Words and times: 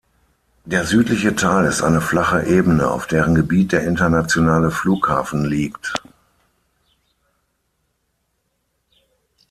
Der 0.65 0.83
südliche 0.85 1.35
Teil 1.35 1.65
ist 1.65 1.83
eine 1.83 2.01
flache 2.01 2.47
Ebene, 2.47 2.89
auf 2.89 3.05
deren 3.05 3.35
Gebiet 3.35 3.71
der 3.71 3.83
internationale 3.83 4.71
Flughafen 4.71 5.45
liegt. 5.45 5.93